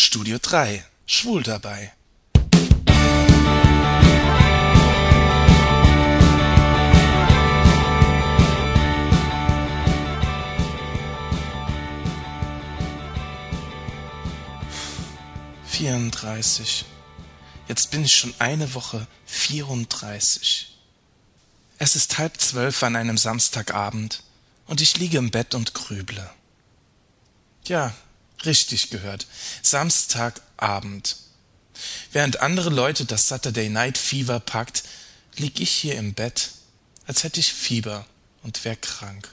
[0.00, 1.92] Studio 3 Schwul dabei.
[15.66, 16.84] Vierunddreißig.
[17.66, 20.78] Jetzt bin ich schon eine Woche vierunddreißig.
[21.78, 24.22] Es ist halb zwölf an einem Samstagabend
[24.68, 26.30] und ich liege im Bett und grüble.
[27.64, 27.92] Ja,
[28.44, 29.26] richtig gehört.
[29.62, 31.16] Samstagabend.
[32.12, 34.84] Während andere Leute das Saturday Night Fever packt,
[35.36, 36.50] lieg ich hier im Bett,
[37.06, 38.06] als hätte ich Fieber
[38.42, 39.28] und wär krank.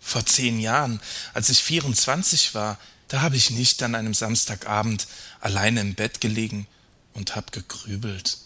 [0.00, 1.00] Vor zehn Jahren,
[1.34, 2.78] als ich 24 war,
[3.08, 5.06] da habe ich nicht an einem Samstagabend
[5.40, 6.66] alleine im Bett gelegen
[7.14, 8.38] und hab gegrübelt.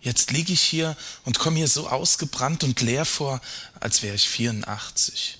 [0.00, 3.40] Jetzt lieg ich hier und komm mir so ausgebrannt und leer vor,
[3.78, 5.38] als wär ich 84.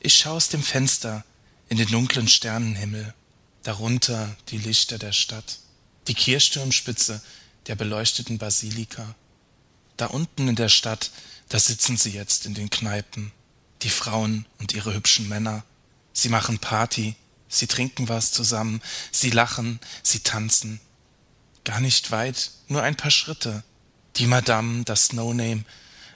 [0.00, 1.24] Ich schau aus dem Fenster
[1.68, 3.14] in den dunklen Sternenhimmel,
[3.62, 5.58] darunter die Lichter der Stadt,
[6.06, 7.20] die Kirchturmspitze
[7.66, 9.14] der beleuchteten Basilika.
[9.96, 11.10] Da unten in der Stadt,
[11.48, 13.32] da sitzen sie jetzt in den Kneipen,
[13.82, 15.64] die Frauen und ihre hübschen Männer.
[16.12, 17.14] Sie machen Party,
[17.48, 18.80] sie trinken was zusammen,
[19.12, 20.80] sie lachen, sie tanzen.
[21.64, 23.62] Gar nicht weit, nur ein paar Schritte.
[24.16, 25.64] Die Madame, das No-Name,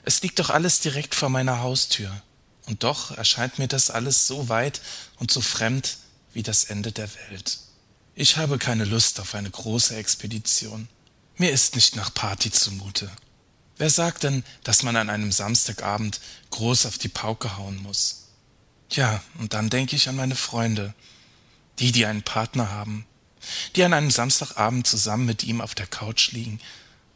[0.03, 2.21] es liegt doch alles direkt vor meiner Haustür.
[2.65, 4.81] Und doch erscheint mir das alles so weit
[5.17, 5.97] und so fremd
[6.33, 7.59] wie das Ende der Welt.
[8.15, 10.87] Ich habe keine Lust auf eine große Expedition.
[11.37, 13.11] Mir ist nicht nach Party zumute.
[13.77, 16.19] Wer sagt denn, dass man an einem Samstagabend
[16.51, 18.25] groß auf die Pauke hauen muss?
[18.89, 20.93] Tja, und dann denke ich an meine Freunde,
[21.79, 23.05] die, die einen Partner haben,
[23.75, 26.59] die an einem Samstagabend zusammen mit ihm auf der Couch liegen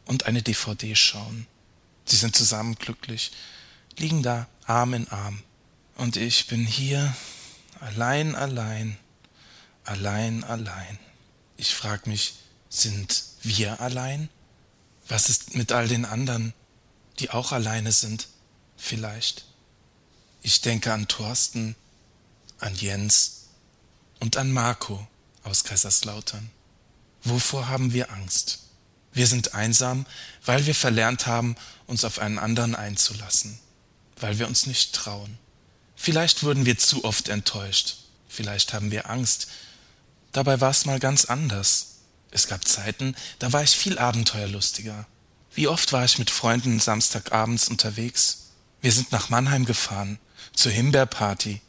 [0.04, 1.46] und eine DVD schauen.
[2.04, 3.30] Sie sind zusammen glücklich,
[3.96, 5.42] liegen da Arm in Arm.
[5.96, 7.16] Und ich bin hier
[7.80, 8.98] allein, allein,
[9.84, 10.98] allein, allein.
[11.56, 12.34] Ich frag mich,
[12.68, 14.28] sind wir allein?
[15.08, 16.52] Was ist mit all den anderen,
[17.18, 18.28] die auch alleine sind?
[18.76, 19.46] Vielleicht.
[20.42, 21.74] Ich denke an Thorsten,
[22.58, 23.46] an Jens
[24.20, 25.06] und an Marco
[25.44, 26.50] aus Kaiserslautern.
[27.24, 28.60] Wovor haben wir Angst?
[29.12, 30.04] Wir sind einsam,
[30.44, 33.58] weil wir verlernt haben, uns auf einen anderen einzulassen
[34.20, 35.38] weil wir uns nicht trauen.
[35.96, 37.96] Vielleicht wurden wir zu oft enttäuscht,
[38.28, 39.48] vielleicht haben wir Angst.
[40.32, 41.96] Dabei war es mal ganz anders.
[42.30, 45.06] Es gab Zeiten, da war ich viel abenteuerlustiger.
[45.54, 48.50] Wie oft war ich mit Freunden Samstagabends unterwegs?
[48.80, 50.18] Wir sind nach Mannheim gefahren,
[50.54, 51.60] zur Himbeerparty,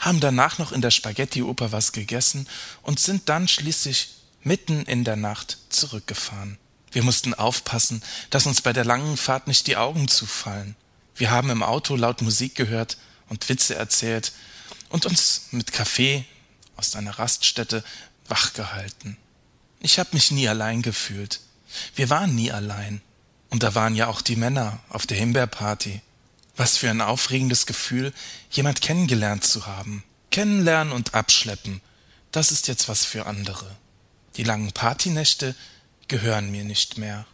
[0.00, 2.46] haben danach noch in der Spaghetti-Oper was gegessen
[2.82, 6.58] und sind dann schließlich mitten in der Nacht zurückgefahren.
[6.90, 10.76] Wir mussten aufpassen, dass uns bei der langen Fahrt nicht die Augen zufallen.
[11.18, 12.96] Wir haben im Auto laut Musik gehört
[13.28, 14.32] und Witze erzählt
[14.88, 16.24] und uns mit Kaffee
[16.76, 17.84] aus einer Raststätte
[18.28, 19.16] wachgehalten.
[19.80, 21.40] Ich habe mich nie allein gefühlt.
[21.94, 23.02] Wir waren nie allein.
[23.50, 26.00] Und da waren ja auch die Männer auf der Himbeerparty.
[26.56, 28.12] Was für ein aufregendes Gefühl,
[28.50, 30.04] jemand kennengelernt zu haben.
[30.30, 31.80] Kennenlernen und abschleppen,
[32.32, 33.76] das ist jetzt was für andere.
[34.36, 35.54] Die langen Partynächte
[36.08, 37.26] gehören mir nicht mehr.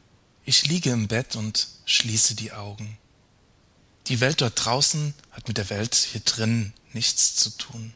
[0.44, 2.98] Ich liege im Bett und schließe die Augen.
[4.08, 7.94] Die Welt dort draußen hat mit der Welt hier drin nichts zu tun.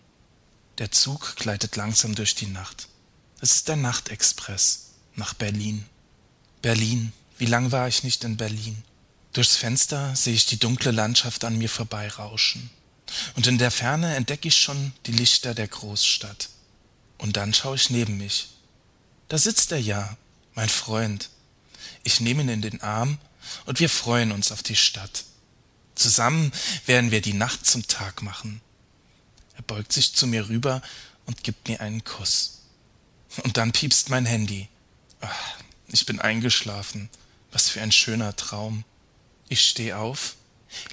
[0.78, 2.88] Der Zug gleitet langsam durch die Nacht.
[3.40, 5.84] Es ist der Nachtexpress nach Berlin.
[6.62, 8.82] Berlin, wie lang war ich nicht in Berlin?
[9.32, 12.70] Durchs Fenster sehe ich die dunkle Landschaft an mir vorbeirauschen.
[13.36, 16.48] Und in der Ferne entdecke ich schon die Lichter der Großstadt.
[17.18, 18.48] Und dann schaue ich neben mich.
[19.28, 20.16] Da sitzt er ja,
[20.54, 21.28] mein Freund.
[22.02, 23.18] Ich nehme ihn in den Arm
[23.66, 25.24] und wir freuen uns auf die Stadt.
[25.98, 26.52] Zusammen
[26.86, 28.60] werden wir die Nacht zum Tag machen.
[29.56, 30.80] Er beugt sich zu mir rüber
[31.26, 32.60] und gibt mir einen Kuss.
[33.42, 34.68] Und dann piepst mein Handy.
[35.20, 37.10] Ach, ich bin eingeschlafen.
[37.50, 38.84] Was für ein schöner Traum.
[39.48, 40.36] Ich steh auf,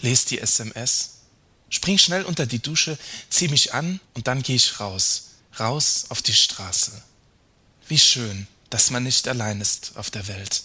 [0.02, 1.18] lese die SMS,
[1.70, 2.98] spring schnell unter die Dusche,
[3.30, 7.04] zieh mich an und dann geh ich raus, raus auf die Straße.
[7.88, 10.64] Wie schön, dass man nicht allein ist auf der Welt.